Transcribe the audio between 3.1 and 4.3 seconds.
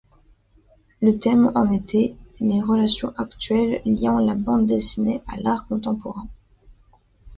actuelles liant